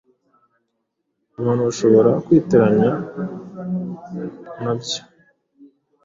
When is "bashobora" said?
1.69-2.11